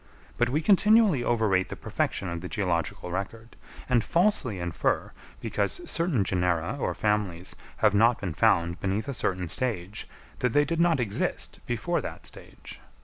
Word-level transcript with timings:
But 0.35 0.49
we 0.49 0.63
continually 0.63 1.23
overrate 1.23 1.69
the 1.69 1.75
perfection 1.75 2.27
of 2.27 2.41
the 2.41 2.49
geological 2.49 3.11
record, 3.11 3.55
and 3.87 4.03
falsely 4.03 4.57
infer, 4.59 5.11
because 5.41 5.79
certain 5.85 6.23
genera 6.23 6.75
or 6.79 6.95
families 6.95 7.55
have 7.85 7.93
not 7.93 8.19
been 8.19 8.33
found 8.33 8.79
beneath 8.79 9.07
a 9.07 9.13
certain 9.13 9.47
stage, 9.47 10.07
that 10.39 10.53
they 10.53 10.65
did 10.65 10.79
not 10.79 10.99
exist 10.99 11.59
before 11.67 12.01
that 12.01 12.25
stage. 12.25 12.79